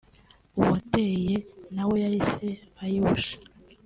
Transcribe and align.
uwayiteye 0.57 1.35
nawe 1.75 1.95
yahise 2.03 2.47
ayihusha 2.83 3.35